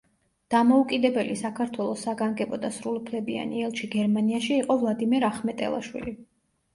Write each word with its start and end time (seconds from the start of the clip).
დამოუკიდებელი 0.51 1.33
საქართველოს 1.41 2.05
საგანგებო 2.07 2.57
და 2.63 2.71
სრულუფლებიანი 2.77 3.61
ელჩი 3.67 3.89
გერმანიაში 3.97 4.57
იყო 4.63 4.79
ვლადიმერ 4.85 5.27
ახმეტელაშვილი. 5.29 6.15